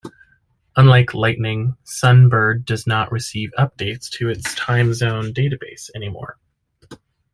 Unlike 0.75 1.13
Lightning, 1.13 1.77
Sunbird 1.85 2.65
does 2.65 2.87
not 2.87 3.11
receive 3.11 3.51
updates 3.55 4.09
to 4.13 4.29
its 4.29 4.55
time 4.55 4.95
zones 4.95 5.31
database 5.31 5.91
anymore. 5.93 6.39